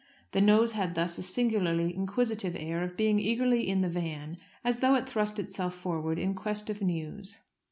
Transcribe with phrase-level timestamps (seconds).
[0.31, 4.79] The nose had thus a singularly inquisitive air of being eagerly in the van, as
[4.79, 7.41] though it thrust itself forward in quest of news.